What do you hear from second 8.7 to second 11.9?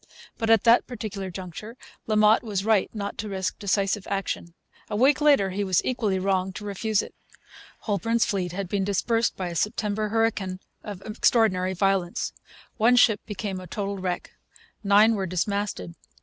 dispersed by a September hurricane of extraordinary